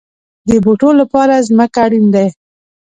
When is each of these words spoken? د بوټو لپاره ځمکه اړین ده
د 0.49 0.49
بوټو 0.63 0.89
لپاره 1.01 1.45
ځمکه 1.47 1.79
اړین 1.85 2.05
ده 2.13 2.25